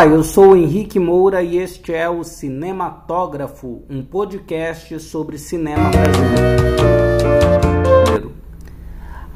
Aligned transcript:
Olá, 0.00 0.08
eu 0.08 0.24
sou 0.24 0.56
Henrique 0.56 0.98
Moura 0.98 1.42
e 1.42 1.58
este 1.58 1.92
é 1.92 2.08
o 2.08 2.24
Cinematógrafo, 2.24 3.82
um 3.86 4.02
podcast 4.02 4.98
sobre 4.98 5.36
cinema 5.36 5.90
brasileiro. 5.90 8.32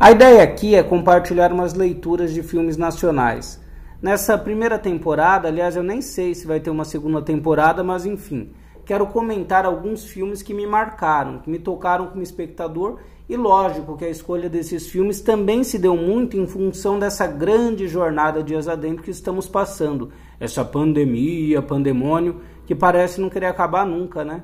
A 0.00 0.11
ideia 0.11 0.43
aqui 0.43 0.75
é 0.75 0.82
compartilhar 0.82 1.53
umas 1.53 1.75
leituras 1.75 2.32
de 2.32 2.43
filmes 2.43 2.79
nacionais. 2.79 3.61
Nessa 4.00 4.39
primeira 4.39 4.79
temporada, 4.79 5.48
aliás, 5.48 5.77
eu 5.77 5.82
nem 5.82 6.00
sei 6.00 6.35
se 6.35 6.46
vai 6.46 6.61
ter 6.61 6.71
uma 6.71 6.87
segunda 6.87 7.21
temporada, 7.21 7.85
mas 7.85 8.07
enfim, 8.07 8.51
quero 8.85 9.07
comentar 9.07 9.64
alguns 9.64 10.05
filmes 10.05 10.43
que 10.43 10.53
me 10.53 10.66
marcaram, 10.66 11.39
que 11.39 11.51
me 11.51 11.59
tocaram 11.59 12.07
como 12.09 12.23
espectador 12.23 12.98
e 13.27 13.37
lógico 13.37 13.96
que 13.96 14.05
a 14.05 14.11
escolha 14.11 14.51
desses 14.51 14.87
filmes 14.87 15.23
também 15.23 15.64
se 15.64 15.79
deu 15.79 15.96
muito 15.96 16.37
em 16.37 16.46
função 16.46 16.98
dessa 16.98 17.27
grande 17.27 17.88
jornada 17.88 18.43
de 18.43 18.55
adentro 18.55 19.02
que 19.02 19.10
estamos 19.10 19.48
passando. 19.48 20.12
Essa 20.38 20.62
pandemia, 20.62 21.62
pandemônio, 21.62 22.43
que 22.66 22.74
parece 22.74 23.20
não 23.20 23.30
querer 23.30 23.47
acabar 23.47 23.87
nunca, 23.87 24.24
né? 24.24 24.43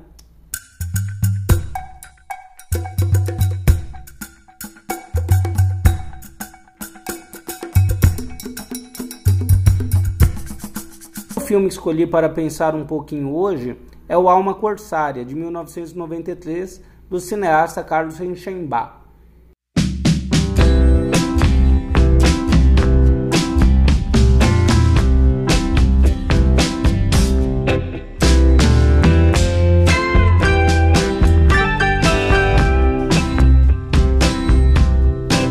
O 11.37 11.39
filme 11.41 11.67
que 11.67 11.73
escolhi 11.73 12.07
para 12.07 12.29
pensar 12.29 12.73
um 12.73 12.85
pouquinho 12.85 13.35
hoje 13.35 13.77
é 14.11 14.17
o 14.17 14.27
Alma 14.27 14.53
Corsária, 14.53 15.23
de 15.23 15.33
1993, 15.33 16.81
do 17.09 17.17
cineasta 17.17 17.81
Carlos 17.81 18.17
Reichenbach. 18.17 18.95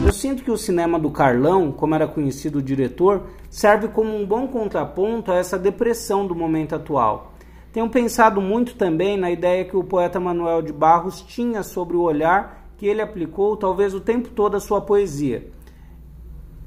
Eu 0.04 0.12
sinto 0.12 0.44
que 0.44 0.50
o 0.50 0.56
cinema 0.58 0.98
do 0.98 1.10
Carlão, 1.10 1.72
como 1.72 1.94
era 1.94 2.06
conhecido 2.06 2.58
o 2.58 2.62
diretor, 2.62 3.22
serve 3.48 3.88
como 3.88 4.14
um 4.14 4.26
bom 4.26 4.46
contraponto 4.46 5.32
a 5.32 5.36
essa 5.36 5.58
depressão 5.58 6.26
do 6.26 6.34
momento 6.34 6.74
atual. 6.74 7.29
Tenho 7.72 7.88
pensado 7.88 8.40
muito 8.40 8.74
também 8.74 9.16
na 9.16 9.30
ideia 9.30 9.64
que 9.64 9.76
o 9.76 9.84
poeta 9.84 10.18
Manuel 10.18 10.60
de 10.60 10.72
Barros 10.72 11.22
tinha 11.22 11.62
sobre 11.62 11.96
o 11.96 12.02
olhar 12.02 12.72
que 12.76 12.86
ele 12.86 13.02
aplicou 13.02 13.56
talvez 13.56 13.94
o 13.94 14.00
tempo 14.00 14.30
todo 14.30 14.56
à 14.56 14.60
sua 14.60 14.80
poesia. 14.80 15.50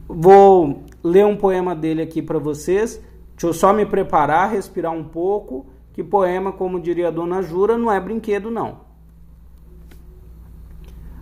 Vou 0.08 0.84
ler 1.04 1.26
um 1.26 1.36
poema 1.36 1.76
dele 1.76 2.04
aqui 2.04 2.22
para 2.22 2.38
vocês. 2.38 3.02
Deixa 3.32 3.48
eu 3.48 3.54
só 3.54 3.74
me 3.74 3.86
preparar, 3.86 4.52
respirar 4.52 4.92
um 4.92 5.04
pouco, 5.04 5.66
que 5.92 6.04
poema, 6.04 6.52
como 6.52 6.80
diria 6.80 7.08
a 7.08 7.12
dona 7.12 7.42
Jura, 7.42 7.78
não 7.78 7.92
é 7.92 8.00
brinquedo 8.00 8.52
não. 8.52 8.82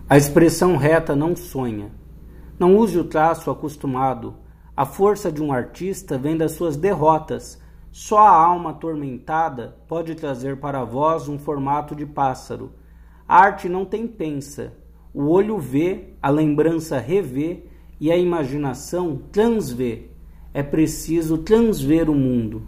A 0.08 0.16
expressão 0.16 0.76
reta 0.76 1.16
não 1.16 1.34
sonha. 1.34 1.90
Não 2.58 2.76
use 2.76 2.98
o 2.98 3.04
traço 3.04 3.50
acostumado. 3.50 4.34
A 4.76 4.84
força 4.84 5.32
de 5.32 5.42
um 5.42 5.52
artista 5.52 6.18
vem 6.18 6.36
das 6.36 6.52
suas 6.52 6.76
derrotas 6.76 7.61
só 7.92 8.20
a 8.20 8.30
alma 8.30 8.70
atormentada 8.70 9.76
pode 9.86 10.14
trazer 10.14 10.56
para 10.56 10.82
vós 10.82 11.28
um 11.28 11.38
formato 11.38 11.94
de 11.94 12.06
pássaro. 12.06 12.72
A 13.28 13.36
arte 13.36 13.68
não 13.68 13.84
tem 13.84 14.06
pensa. 14.06 14.72
O 15.12 15.28
olho 15.28 15.58
vê, 15.58 16.14
a 16.22 16.30
lembrança 16.30 16.98
revê 16.98 17.64
e 18.00 18.10
a 18.10 18.16
imaginação 18.16 19.20
transvê. 19.30 20.08
É 20.54 20.62
preciso 20.62 21.36
transver 21.36 22.08
o 22.08 22.14
mundo. 22.14 22.62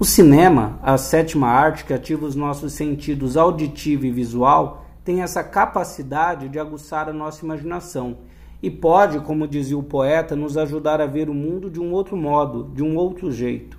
O 0.00 0.04
cinema, 0.04 0.80
a 0.82 0.98
sétima 0.98 1.46
arte 1.46 1.84
que 1.84 1.94
ativa 1.94 2.26
os 2.26 2.34
nossos 2.34 2.72
sentidos 2.72 3.36
auditivo 3.36 4.04
e 4.04 4.10
visual, 4.10 4.84
tem 5.04 5.22
essa 5.22 5.44
capacidade 5.44 6.48
de 6.48 6.58
aguçar 6.58 7.08
a 7.08 7.12
nossa 7.12 7.44
imaginação 7.44 8.18
e 8.62 8.70
pode, 8.70 9.20
como 9.20 9.46
dizia 9.46 9.78
o 9.78 9.82
poeta, 9.82 10.34
nos 10.34 10.56
ajudar 10.56 11.00
a 11.00 11.06
ver 11.06 11.30
o 11.30 11.34
mundo 11.34 11.70
de 11.70 11.80
um 11.80 11.92
outro 11.92 12.16
modo, 12.16 12.70
de 12.74 12.82
um 12.82 12.96
outro 12.96 13.30
jeito. 13.30 13.78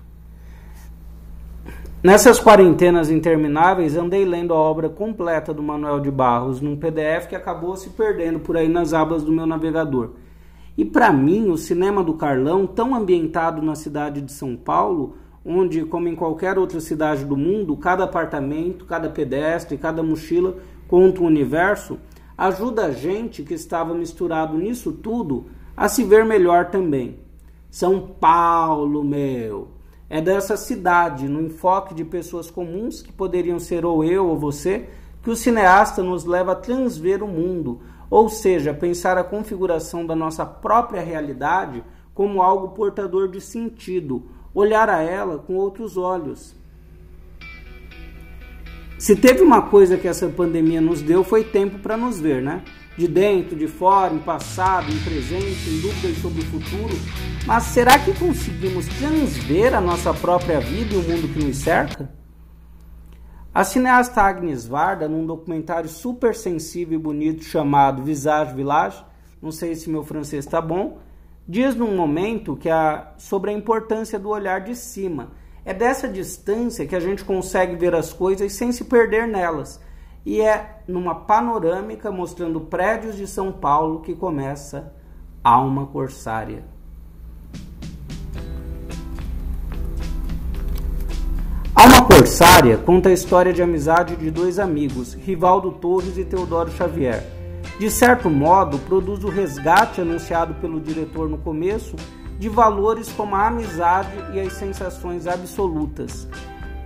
Nessas 2.02 2.40
quarentenas 2.40 3.10
intermináveis, 3.10 3.94
andei 3.94 4.24
lendo 4.24 4.54
a 4.54 4.56
obra 4.56 4.88
completa 4.88 5.52
do 5.52 5.62
Manuel 5.62 6.00
de 6.00 6.10
Barros 6.10 6.58
num 6.58 6.74
PDF 6.74 7.28
que 7.28 7.36
acabou 7.36 7.76
se 7.76 7.90
perdendo 7.90 8.40
por 8.40 8.56
aí 8.56 8.68
nas 8.68 8.94
abas 8.94 9.22
do 9.22 9.30
meu 9.30 9.46
navegador. 9.46 10.12
E 10.78 10.84
para 10.84 11.12
mim, 11.12 11.50
o 11.50 11.58
cinema 11.58 12.02
do 12.02 12.14
Carlão, 12.14 12.66
tão 12.66 12.94
ambientado 12.94 13.60
na 13.60 13.74
cidade 13.74 14.22
de 14.22 14.32
São 14.32 14.56
Paulo, 14.56 15.16
onde, 15.44 15.84
como 15.84 16.08
em 16.08 16.14
qualquer 16.14 16.58
outra 16.58 16.80
cidade 16.80 17.22
do 17.26 17.36
mundo, 17.36 17.76
cada 17.76 18.04
apartamento, 18.04 18.86
cada 18.86 19.10
pedestre, 19.10 19.76
cada 19.76 20.02
mochila 20.02 20.56
conta 20.88 21.20
um 21.20 21.26
universo, 21.26 21.98
ajuda 22.40 22.86
a 22.86 22.90
gente 22.90 23.42
que 23.42 23.52
estava 23.52 23.92
misturado 23.92 24.56
nisso 24.56 24.92
tudo 24.92 25.50
a 25.76 25.90
se 25.90 26.02
ver 26.02 26.24
melhor 26.24 26.70
também. 26.70 27.18
São 27.70 28.00
Paulo, 28.00 29.04
meu, 29.04 29.68
é 30.08 30.22
dessa 30.22 30.56
cidade, 30.56 31.28
no 31.28 31.42
enfoque 31.42 31.92
de 31.92 32.02
pessoas 32.02 32.50
comuns 32.50 33.02
que 33.02 33.12
poderiam 33.12 33.58
ser 33.58 33.84
ou 33.84 34.02
eu 34.02 34.26
ou 34.26 34.38
você, 34.38 34.88
que 35.22 35.28
o 35.28 35.36
cineasta 35.36 36.02
nos 36.02 36.24
leva 36.24 36.52
a 36.52 36.56
transver 36.56 37.22
o 37.22 37.28
mundo, 37.28 37.82
ou 38.08 38.30
seja, 38.30 38.72
pensar 38.72 39.18
a 39.18 39.24
configuração 39.24 40.06
da 40.06 40.16
nossa 40.16 40.46
própria 40.46 41.02
realidade 41.02 41.84
como 42.14 42.40
algo 42.40 42.70
portador 42.70 43.28
de 43.28 43.42
sentido, 43.42 44.30
olhar 44.54 44.88
a 44.88 45.02
ela 45.02 45.36
com 45.36 45.56
outros 45.56 45.98
olhos. 45.98 46.56
Se 49.00 49.16
teve 49.16 49.40
uma 49.40 49.62
coisa 49.62 49.96
que 49.96 50.06
essa 50.06 50.28
pandemia 50.28 50.78
nos 50.78 51.00
deu, 51.00 51.24
foi 51.24 51.42
tempo 51.42 51.78
para 51.78 51.96
nos 51.96 52.20
ver, 52.20 52.42
né? 52.42 52.62
De 52.98 53.08
dentro, 53.08 53.56
de 53.56 53.66
fora, 53.66 54.12
em 54.12 54.18
passado, 54.18 54.92
em 54.92 54.98
presente, 54.98 55.70
em 55.70 55.80
dúvidas 55.80 56.18
sobre 56.18 56.42
o 56.42 56.44
futuro. 56.44 56.94
Mas 57.46 57.62
será 57.62 57.98
que 57.98 58.12
conseguimos 58.12 58.86
transver 58.98 59.74
a 59.74 59.80
nossa 59.80 60.12
própria 60.12 60.60
vida 60.60 60.94
e 60.94 60.98
o 60.98 61.02
mundo 61.02 61.32
que 61.32 61.42
nos 61.42 61.56
cerca? 61.56 62.12
A 63.54 63.64
cineasta 63.64 64.20
Agnes 64.20 64.66
Varda, 64.66 65.08
num 65.08 65.24
documentário 65.24 65.88
super 65.88 66.34
sensível 66.34 66.98
e 66.98 67.02
bonito 67.02 67.42
chamado 67.42 68.02
Visage 68.02 68.54
Village, 68.54 69.02
não 69.40 69.50
sei 69.50 69.74
se 69.76 69.88
meu 69.88 70.04
francês 70.04 70.44
está 70.44 70.60
bom, 70.60 70.98
diz 71.48 71.74
num 71.74 71.96
momento 71.96 72.54
que 72.54 72.68
a, 72.68 73.14
sobre 73.16 73.50
a 73.50 73.54
importância 73.54 74.18
do 74.18 74.28
olhar 74.28 74.60
de 74.60 74.76
cima 74.76 75.30
é 75.64 75.74
dessa 75.74 76.08
distância 76.08 76.86
que 76.86 76.96
a 76.96 77.00
gente 77.00 77.24
consegue 77.24 77.76
ver 77.76 77.94
as 77.94 78.12
coisas 78.12 78.52
sem 78.52 78.72
se 78.72 78.84
perder 78.84 79.26
nelas. 79.26 79.80
E 80.24 80.40
é 80.40 80.82
numa 80.86 81.14
panorâmica 81.14 82.10
mostrando 82.10 82.60
prédios 82.60 83.16
de 83.16 83.26
São 83.26 83.52
Paulo 83.52 84.00
que 84.00 84.14
começa 84.14 84.92
Alma 85.42 85.86
Corsária. 85.86 86.64
Alma 91.74 92.04
Corsária 92.04 92.76
conta 92.76 93.08
a 93.08 93.12
história 93.12 93.52
de 93.52 93.62
amizade 93.62 94.16
de 94.16 94.30
dois 94.30 94.58
amigos, 94.58 95.14
Rivaldo 95.14 95.72
Torres 95.72 96.18
e 96.18 96.24
Teodoro 96.24 96.70
Xavier. 96.70 97.24
De 97.78 97.90
certo 97.90 98.28
modo, 98.28 98.78
produz 98.80 99.24
o 99.24 99.30
resgate 99.30 100.02
anunciado 100.02 100.52
pelo 100.54 100.78
diretor 100.78 101.30
no 101.30 101.38
começo 101.38 101.96
de 102.40 102.48
valores 102.48 103.12
como 103.12 103.36
a 103.36 103.48
amizade 103.48 104.16
e 104.32 104.40
as 104.40 104.54
sensações 104.54 105.26
absolutas. 105.26 106.26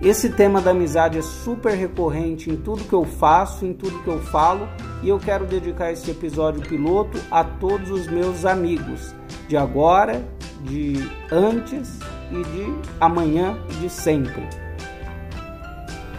Esse 0.01 0.29
tema 0.29 0.59
da 0.59 0.71
amizade 0.71 1.17
é 1.17 1.21
super 1.21 1.73
recorrente 1.77 2.51
em 2.51 2.57
tudo 2.57 2.83
que 2.83 2.91
eu 2.91 3.05
faço, 3.05 3.65
em 3.65 3.71
tudo 3.71 4.03
que 4.03 4.09
eu 4.09 4.19
falo, 4.19 4.67
e 5.01 5.07
eu 5.07 5.17
quero 5.17 5.45
dedicar 5.45 5.93
esse 5.93 6.11
episódio 6.11 6.61
piloto 6.61 7.17
a 7.31 7.41
todos 7.41 7.89
os 7.89 8.05
meus 8.05 8.43
amigos, 8.43 9.15
de 9.47 9.55
agora, 9.55 10.27
de 10.61 11.09
antes 11.31 11.99
e 12.29 12.43
de 12.43 12.73
amanhã 12.99 13.57
e 13.69 13.73
de 13.75 13.89
sempre. 13.89 14.43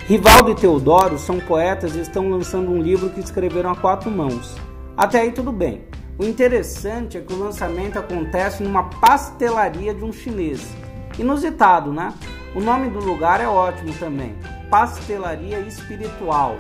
Rivaldo 0.07 0.53
e 0.53 0.55
Teodoro 0.55 1.19
são 1.19 1.39
poetas 1.41 1.95
e 1.95 2.01
estão 2.01 2.31
lançando 2.31 2.71
um 2.71 2.81
livro 2.81 3.11
que 3.11 3.21
escreveram 3.21 3.71
a 3.71 3.77
quatro 3.77 4.11
mãos. 4.11 4.57
Até 4.97 5.21
aí 5.21 5.33
tudo 5.33 5.53
bem. 5.53 5.85
O 6.19 6.25
interessante 6.25 7.19
é 7.19 7.21
que 7.21 7.33
o 7.35 7.39
lançamento 7.39 7.99
acontece 7.99 8.63
numa 8.63 8.85
pastelaria 8.85 9.93
de 9.93 10.03
um 10.03 10.11
chinês. 10.11 10.67
Inusitado, 11.19 11.93
né? 11.93 12.15
O 12.55 12.61
nome 12.61 12.89
do 12.89 13.01
lugar 13.01 13.39
é 13.39 13.47
ótimo 13.47 13.93
também. 13.99 14.35
Pastelaria 14.71 15.61
Espiritual. 15.61 16.57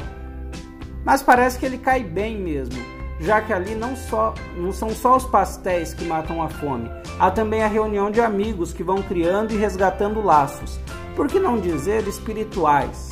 Mas 1.02 1.22
parece 1.22 1.58
que 1.58 1.64
ele 1.64 1.78
cai 1.78 2.04
bem 2.04 2.36
mesmo, 2.36 2.76
já 3.18 3.40
que 3.40 3.50
ali 3.50 3.74
não, 3.74 3.96
só, 3.96 4.34
não 4.58 4.72
são 4.72 4.90
só 4.90 5.16
os 5.16 5.24
pastéis 5.24 5.94
que 5.94 6.04
matam 6.04 6.42
a 6.42 6.50
fome, 6.50 6.90
há 7.18 7.30
também 7.30 7.62
a 7.62 7.68
reunião 7.68 8.10
de 8.10 8.20
amigos 8.20 8.74
que 8.74 8.82
vão 8.82 9.00
criando 9.02 9.54
e 9.54 9.56
resgatando 9.56 10.22
laços. 10.22 10.78
Por 11.14 11.28
que 11.28 11.38
não 11.38 11.58
dizer 11.58 12.06
espirituais? 12.06 13.08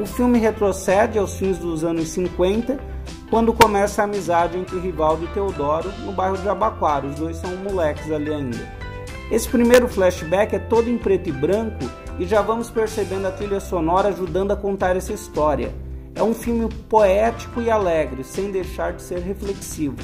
O 0.00 0.06
filme 0.06 0.38
retrocede 0.38 1.18
aos 1.18 1.36
fins 1.36 1.58
dos 1.58 1.82
anos 1.82 2.10
50 2.10 2.93
quando 3.34 3.52
começa 3.52 4.00
a 4.00 4.04
amizade 4.04 4.56
entre 4.56 4.78
Rivaldo 4.78 5.24
e 5.24 5.26
Teodoro 5.26 5.90
no 6.04 6.12
bairro 6.12 6.38
de 6.38 6.48
Abaquara. 6.48 7.04
Os 7.04 7.16
dois 7.16 7.36
são 7.36 7.50
moleques 7.56 8.08
ali 8.12 8.32
ainda. 8.32 8.64
Esse 9.28 9.48
primeiro 9.48 9.88
flashback 9.88 10.54
é 10.54 10.58
todo 10.60 10.88
em 10.88 10.96
preto 10.96 11.30
e 11.30 11.32
branco 11.32 11.84
e 12.16 12.26
já 12.26 12.40
vamos 12.40 12.70
percebendo 12.70 13.26
a 13.26 13.32
trilha 13.32 13.58
sonora 13.58 14.10
ajudando 14.10 14.52
a 14.52 14.56
contar 14.56 14.94
essa 14.94 15.12
história. 15.12 15.74
É 16.14 16.22
um 16.22 16.32
filme 16.32 16.72
poético 16.88 17.60
e 17.60 17.68
alegre, 17.68 18.22
sem 18.22 18.52
deixar 18.52 18.92
de 18.92 19.02
ser 19.02 19.18
reflexivo. 19.18 19.96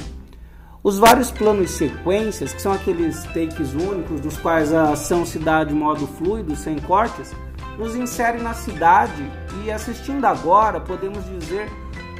Os 0.83 0.99
vários 0.99 1.31
planos 1.31 1.71
e 1.71 1.73
sequências, 1.73 2.51
que 2.51 2.61
são 2.61 2.73
aqueles 2.73 3.23
takes 3.27 3.73
únicos, 3.73 4.19
dos 4.19 4.35
quais 4.39 4.73
a 4.73 4.91
ação 4.91 5.25
se 5.25 5.39
dá 5.39 5.63
de 5.63 5.73
modo 5.73 6.05
fluido, 6.05 6.53
sem 6.53 6.77
cortes, 6.79 7.33
nos 7.77 7.95
inserem 7.95 8.41
na 8.41 8.53
cidade 8.53 9.25
e 9.63 9.71
assistindo 9.71 10.25
agora 10.25 10.81
podemos 10.81 11.23
dizer 11.23 11.71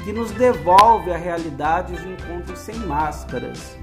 que 0.03 0.11
nos 0.11 0.31
devolve 0.31 1.11
a 1.11 1.17
realidade 1.17 1.93
de 1.95 2.07
encontros 2.09 2.59
sem 2.59 2.75
máscaras. 2.75 3.77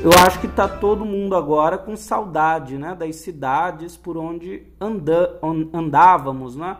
Eu 0.00 0.10
acho 0.24 0.40
que 0.40 0.46
está 0.46 0.68
todo 0.68 1.04
mundo 1.04 1.36
agora 1.36 1.78
com 1.78 1.96
saudade 1.96 2.76
né, 2.76 2.94
das 2.94 3.16
cidades 3.16 3.96
por 3.96 4.16
onde 4.16 4.66
anda, 4.80 5.38
andávamos, 5.72 6.56
né? 6.56 6.76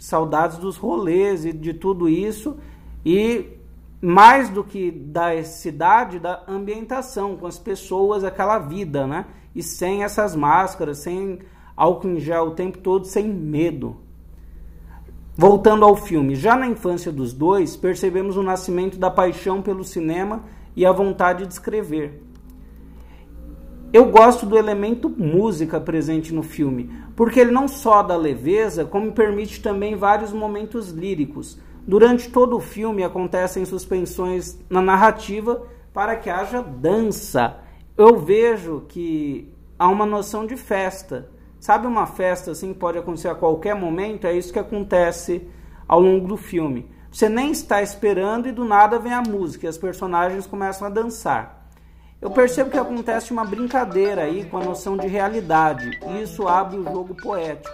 saudades 0.00 0.58
dos 0.58 0.76
rolês 0.76 1.44
e 1.44 1.52
de 1.52 1.74
tudo 1.74 2.08
isso, 2.08 2.56
e 3.04 3.58
mais 4.00 4.48
do 4.48 4.64
que 4.64 4.90
da 4.90 5.42
cidade, 5.44 6.18
da 6.18 6.42
ambientação, 6.48 7.36
com 7.36 7.46
as 7.46 7.58
pessoas, 7.58 8.24
aquela 8.24 8.58
vida, 8.58 9.06
né? 9.06 9.26
E 9.54 9.62
sem 9.62 10.02
essas 10.02 10.34
máscaras, 10.34 10.98
sem 10.98 11.40
álcool 11.76 12.08
em 12.08 12.20
gel 12.20 12.46
o 12.46 12.50
tempo 12.52 12.78
todo, 12.78 13.04
sem 13.04 13.28
medo. 13.28 13.98
Voltando 15.42 15.86
ao 15.86 15.96
filme, 15.96 16.34
já 16.34 16.54
na 16.54 16.66
infância 16.66 17.10
dos 17.10 17.32
dois, 17.32 17.74
percebemos 17.74 18.36
o 18.36 18.42
nascimento 18.42 18.98
da 18.98 19.10
paixão 19.10 19.62
pelo 19.62 19.82
cinema 19.82 20.44
e 20.76 20.84
a 20.84 20.92
vontade 20.92 21.46
de 21.46 21.52
escrever. 21.54 22.22
Eu 23.90 24.10
gosto 24.10 24.44
do 24.44 24.58
elemento 24.58 25.08
música 25.08 25.80
presente 25.80 26.34
no 26.34 26.42
filme, 26.42 26.90
porque 27.16 27.40
ele 27.40 27.52
não 27.52 27.66
só 27.68 28.02
dá 28.02 28.18
leveza, 28.18 28.84
como 28.84 29.12
permite 29.12 29.62
também 29.62 29.96
vários 29.96 30.30
momentos 30.30 30.90
líricos. 30.90 31.58
Durante 31.86 32.28
todo 32.28 32.54
o 32.54 32.60
filme 32.60 33.02
acontecem 33.02 33.64
suspensões 33.64 34.58
na 34.68 34.82
narrativa 34.82 35.62
para 35.94 36.16
que 36.16 36.28
haja 36.28 36.60
dança. 36.60 37.56
Eu 37.96 38.18
vejo 38.18 38.84
que 38.86 39.50
há 39.78 39.88
uma 39.88 40.04
noção 40.04 40.46
de 40.46 40.58
festa. 40.58 41.30
Sabe 41.60 41.86
uma 41.86 42.06
festa 42.06 42.52
assim 42.52 42.72
que 42.72 42.78
pode 42.78 42.96
acontecer 42.96 43.28
a 43.28 43.34
qualquer 43.34 43.74
momento? 43.74 44.26
É 44.26 44.32
isso 44.32 44.50
que 44.52 44.58
acontece 44.58 45.46
ao 45.86 46.00
longo 46.00 46.26
do 46.26 46.38
filme. 46.38 46.90
Você 47.12 47.28
nem 47.28 47.52
está 47.52 47.82
esperando 47.82 48.48
e 48.48 48.52
do 48.52 48.64
nada 48.64 48.98
vem 48.98 49.12
a 49.12 49.20
música 49.20 49.66
e 49.66 49.68
as 49.68 49.76
personagens 49.76 50.46
começam 50.46 50.86
a 50.86 50.90
dançar. 50.90 51.68
Eu 52.20 52.30
percebo 52.30 52.70
que 52.70 52.78
acontece 52.78 53.30
uma 53.30 53.44
brincadeira 53.44 54.22
aí 54.22 54.44
com 54.44 54.58
a 54.58 54.64
noção 54.64 54.96
de 54.96 55.06
realidade, 55.06 55.98
e 56.06 56.22
isso 56.22 56.46
abre 56.46 56.78
o 56.78 56.84
jogo 56.84 57.14
poético. 57.14 57.72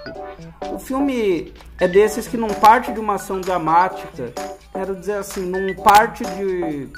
O 0.73 0.79
filme 0.79 1.53
é 1.81 1.89
desses 1.89 2.29
que 2.29 2.37
não 2.37 2.49
parte 2.49 2.93
de 2.93 3.01
uma 3.01 3.15
ação 3.15 3.41
dramática, 3.41 4.33
quero 4.73 4.95
dizer 4.95 5.15
assim, 5.15 5.45
não 5.45 5.83
parte 5.83 6.25
de 6.25 6.89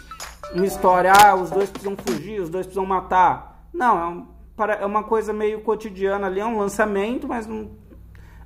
uma 0.55 0.67
história, 0.67 1.11
ah, 1.11 1.35
os 1.35 1.51
dois 1.51 1.71
precisam 1.71 1.97
fugir, 1.97 2.41
os 2.41 2.51
dois 2.51 2.67
precisam 2.67 2.85
matar. 2.85 3.65
Não, 3.73 3.99
é, 3.99 4.38
é 4.67 4.87
uma 4.87 5.03
coisa 5.03 5.33
meio 5.33 5.61
cotidiana 5.61 6.27
ali, 6.27 6.41
é 6.41 6.47
um 6.47 6.59
lançamento, 6.59 7.29
mas 7.29 7.47
não, 7.47 7.71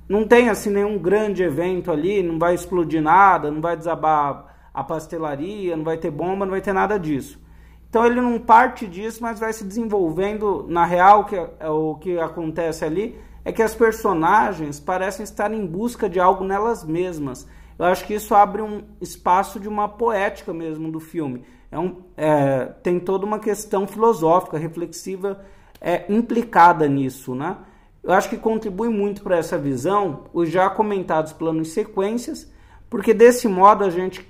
não 0.07 0.27
tem 0.27 0.49
assim 0.49 0.69
nenhum 0.69 0.97
grande 0.97 1.43
evento 1.43 1.91
ali, 1.91 2.21
não 2.21 2.37
vai 2.37 2.53
explodir 2.53 3.01
nada, 3.01 3.49
não 3.49 3.61
vai 3.61 3.75
desabar 3.75 4.69
a 4.73 4.83
pastelaria, 4.83 5.77
não 5.77 5.83
vai 5.83 5.97
ter 5.97 6.11
bomba, 6.11 6.45
não 6.45 6.51
vai 6.51 6.61
ter 6.61 6.73
nada 6.73 6.99
disso. 6.99 7.41
Então 7.89 8.05
ele 8.05 8.19
não 8.19 8.39
parte 8.39 8.87
disso, 8.87 9.21
mas 9.21 9.39
vai 9.39 9.53
se 9.53 9.63
desenvolvendo. 9.63 10.65
Na 10.67 10.83
real, 10.83 11.25
que 11.25 11.35
é, 11.35 11.69
o 11.69 11.95
que 11.95 12.17
acontece 12.17 12.83
ali 12.83 13.19
é 13.45 13.51
que 13.51 13.61
as 13.61 13.75
personagens 13.75 14.79
parecem 14.79 15.23
estar 15.23 15.53
em 15.53 15.65
busca 15.65 16.09
de 16.09 16.19
algo 16.19 16.43
nelas 16.43 16.83
mesmas. 16.83 17.47
Eu 17.77 17.85
acho 17.85 18.05
que 18.05 18.15
isso 18.15 18.33
abre 18.33 18.61
um 18.61 18.83
espaço 18.99 19.59
de 19.59 19.67
uma 19.67 19.87
poética 19.87 20.51
mesmo 20.51 20.91
do 20.91 20.99
filme. 20.99 21.43
É 21.71 21.77
um, 21.77 22.01
é, 22.17 22.65
tem 22.81 22.99
toda 22.99 23.25
uma 23.25 23.39
questão 23.39 23.85
filosófica, 23.85 24.57
reflexiva 24.57 25.43
é, 25.83 26.05
implicada 26.07 26.87
nisso, 26.87 27.35
né? 27.35 27.57
Eu 28.01 28.13
acho 28.13 28.29
que 28.29 28.37
contribui 28.37 28.87
muito 28.87 29.21
para 29.21 29.37
essa 29.37 29.57
visão 29.57 30.25
os 30.33 30.49
já 30.49 30.69
comentados 30.69 31.33
planos 31.33 31.67
e 31.67 31.71
sequências, 31.71 32.49
porque 32.89 33.13
desse 33.13 33.47
modo 33.49 33.83
a 33.83 33.89
gente 33.89 34.25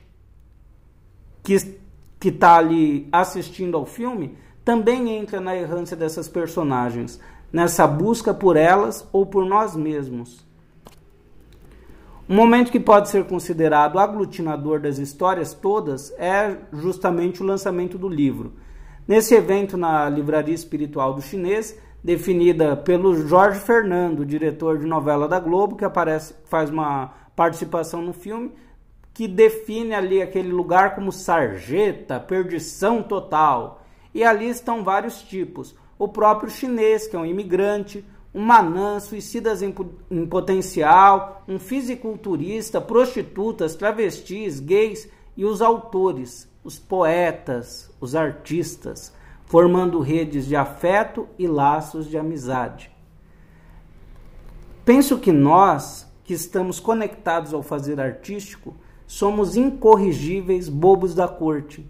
que 1.43 1.81
que 2.19 2.29
está 2.29 2.55
ali 2.55 3.09
assistindo 3.11 3.75
ao 3.75 3.85
filme 3.85 4.37
também 4.63 5.09
entra 5.09 5.41
na 5.41 5.57
errância 5.57 5.95
dessas 5.97 6.29
personagens, 6.29 7.19
nessa 7.51 7.85
busca 7.85 8.33
por 8.33 8.55
elas 8.55 9.05
ou 9.11 9.25
por 9.25 9.45
nós 9.45 9.75
mesmos. 9.75 10.45
Um 12.29 12.35
momento 12.35 12.71
que 12.71 12.79
pode 12.79 13.09
ser 13.09 13.25
considerado 13.25 13.99
aglutinador 13.99 14.79
das 14.79 14.99
histórias 14.99 15.53
todas 15.53 16.11
é 16.17 16.55
justamente 16.71 17.43
o 17.43 17.45
lançamento 17.45 17.97
do 17.97 18.07
livro. 18.07 18.53
Nesse 19.05 19.35
evento 19.35 19.75
na 19.75 20.09
Livraria 20.09 20.55
Espiritual 20.55 21.13
do 21.13 21.21
Chinês, 21.21 21.77
definida 22.01 22.77
pelo 22.77 23.27
Jorge 23.27 23.59
Fernando, 23.59 24.25
diretor 24.25 24.77
de 24.77 24.85
novela 24.85 25.27
da 25.27 25.41
Globo, 25.41 25.75
que 25.75 25.83
aparece, 25.83 26.33
faz 26.45 26.69
uma 26.69 27.13
participação 27.35 28.01
no 28.01 28.13
filme, 28.13 28.53
que 29.13 29.27
define 29.27 29.93
ali 29.93 30.21
aquele 30.21 30.53
lugar 30.53 30.95
como 30.95 31.11
sarjeta, 31.11 32.17
perdição 32.17 33.03
total. 33.03 33.83
E 34.13 34.23
ali 34.23 34.47
estão 34.47 34.85
vários 34.85 35.21
tipos. 35.21 35.75
O 35.99 36.07
próprio 36.07 36.49
chinês, 36.49 37.05
que 37.05 37.15
é 37.17 37.19
um 37.19 37.25
imigrante, 37.25 38.05
um 38.33 38.41
manã, 38.41 39.01
suicidas 39.01 39.61
em, 39.61 39.75
em 40.09 40.25
potencial, 40.25 41.43
um 41.45 41.59
fisiculturista, 41.59 42.79
prostitutas, 42.79 43.75
travestis, 43.75 44.61
gays 44.61 45.09
e 45.35 45.43
os 45.43 45.61
autores, 45.61 46.49
os 46.63 46.79
poetas, 46.79 47.91
os 47.99 48.15
artistas, 48.15 49.13
formando 49.45 49.99
redes 49.99 50.45
de 50.45 50.55
afeto 50.55 51.27
e 51.37 51.47
laços 51.47 52.09
de 52.09 52.17
amizade. 52.17 52.91
Penso 54.85 55.17
que 55.19 55.31
nós, 55.31 56.07
que 56.23 56.33
estamos 56.33 56.79
conectados 56.79 57.53
ao 57.53 57.61
fazer 57.61 57.99
artístico, 57.99 58.75
somos 59.05 59.55
incorrigíveis 59.55 60.67
bobos 60.67 61.13
da 61.13 61.27
corte. 61.27 61.89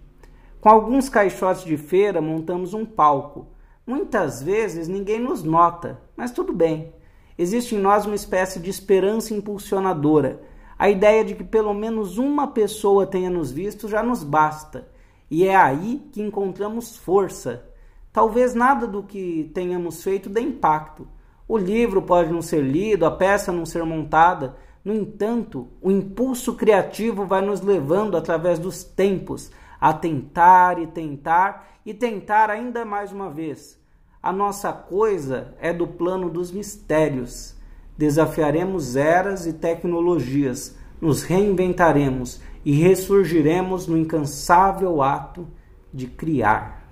Com 0.60 0.68
alguns 0.68 1.08
caixotes 1.08 1.64
de 1.64 1.76
feira 1.76 2.20
montamos 2.20 2.74
um 2.74 2.84
palco. 2.84 3.48
Muitas 3.86 4.42
vezes 4.42 4.88
ninguém 4.88 5.20
nos 5.20 5.42
nota, 5.42 6.00
mas 6.16 6.30
tudo 6.30 6.52
bem. 6.52 6.92
Existe 7.36 7.74
em 7.74 7.78
nós 7.78 8.06
uma 8.06 8.14
espécie 8.14 8.60
de 8.60 8.70
esperança 8.70 9.34
impulsionadora. 9.34 10.40
A 10.84 10.90
ideia 10.90 11.24
de 11.24 11.34
que 11.34 11.42
pelo 11.42 11.72
menos 11.72 12.18
uma 12.18 12.48
pessoa 12.48 13.06
tenha 13.06 13.30
nos 13.30 13.50
visto 13.50 13.88
já 13.88 14.02
nos 14.02 14.22
basta. 14.22 14.86
E 15.30 15.46
é 15.46 15.56
aí 15.56 16.06
que 16.12 16.20
encontramos 16.20 16.94
força. 16.94 17.64
Talvez 18.12 18.54
nada 18.54 18.86
do 18.86 19.02
que 19.02 19.50
tenhamos 19.54 20.04
feito 20.04 20.28
dê 20.28 20.42
impacto. 20.42 21.08
O 21.48 21.56
livro 21.56 22.02
pode 22.02 22.30
não 22.30 22.42
ser 22.42 22.60
lido, 22.60 23.06
a 23.06 23.10
peça 23.10 23.50
não 23.50 23.64
ser 23.64 23.82
montada, 23.82 24.56
no 24.84 24.92
entanto, 24.92 25.68
o 25.80 25.90
impulso 25.90 26.54
criativo 26.54 27.24
vai 27.24 27.40
nos 27.40 27.62
levando 27.62 28.14
através 28.14 28.58
dos 28.58 28.84
tempos 28.84 29.50
a 29.80 29.90
tentar 29.94 30.78
e 30.78 30.86
tentar 30.86 31.78
e 31.86 31.94
tentar 31.94 32.50
ainda 32.50 32.84
mais 32.84 33.10
uma 33.10 33.30
vez. 33.30 33.80
A 34.22 34.30
nossa 34.30 34.70
coisa 34.70 35.54
é 35.58 35.72
do 35.72 35.86
plano 35.86 36.28
dos 36.28 36.52
mistérios. 36.52 37.53
Desafiaremos 37.96 38.96
eras 38.96 39.46
e 39.46 39.52
tecnologias, 39.52 40.76
nos 41.00 41.22
reinventaremos 41.22 42.40
e 42.64 42.72
ressurgiremos 42.72 43.86
no 43.86 43.96
incansável 43.96 45.02
ato 45.02 45.46
de 45.92 46.06
criar. 46.06 46.82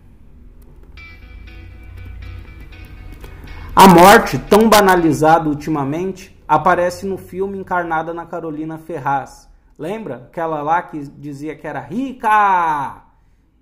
A 3.74 3.88
morte, 3.88 4.38
tão 4.38 4.68
banalizada 4.68 5.48
ultimamente, 5.48 6.38
aparece 6.46 7.06
no 7.06 7.16
filme 7.16 7.56
encarnada 7.56 8.12
na 8.12 8.26
Carolina 8.26 8.76
Ferraz. 8.76 9.48
Lembra? 9.78 10.26
Aquela 10.28 10.60
lá 10.62 10.82
que 10.82 11.00
dizia 11.08 11.56
que 11.56 11.66
era 11.66 11.80
rica! 11.80 13.02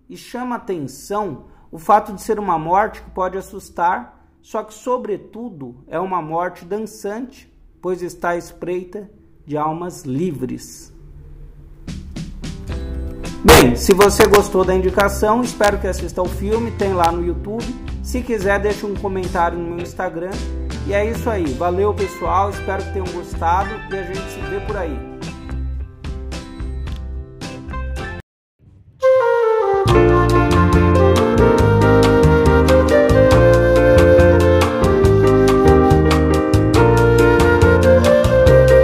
E 0.08 0.16
chama 0.16 0.56
atenção 0.56 1.44
o 1.70 1.78
fato 1.78 2.12
de 2.12 2.20
ser 2.20 2.40
uma 2.40 2.58
morte 2.58 3.00
que 3.00 3.10
pode 3.10 3.38
assustar, 3.38 4.19
só 4.42 4.62
que, 4.62 4.74
sobretudo, 4.74 5.84
é 5.86 5.98
uma 5.98 6.22
morte 6.22 6.64
dançante, 6.64 7.52
pois 7.80 8.02
está 8.02 8.36
espreita 8.36 9.10
de 9.46 9.56
almas 9.56 10.04
livres. 10.04 10.92
Bem, 13.44 13.74
se 13.74 13.94
você 13.94 14.26
gostou 14.26 14.64
da 14.64 14.74
indicação, 14.74 15.42
espero 15.42 15.78
que 15.78 15.86
assista 15.86 16.20
ao 16.20 16.26
filme, 16.26 16.70
tem 16.72 16.92
lá 16.92 17.10
no 17.10 17.24
YouTube. 17.24 17.64
Se 18.02 18.20
quiser, 18.22 18.60
deixe 18.60 18.84
um 18.84 18.94
comentário 18.94 19.58
no 19.58 19.74
meu 19.74 19.82
Instagram 19.82 20.32
e 20.86 20.92
é 20.92 21.10
isso 21.10 21.28
aí. 21.30 21.44
Valeu, 21.54 21.94
pessoal. 21.94 22.50
Espero 22.50 22.84
que 22.84 22.92
tenham 22.92 23.06
gostado 23.12 23.70
e 23.90 23.98
a 23.98 24.02
gente 24.02 24.30
se 24.30 24.40
vê 24.40 24.60
por 24.60 24.76
aí. 24.76 25.09